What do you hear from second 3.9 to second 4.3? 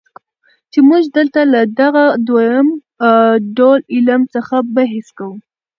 علم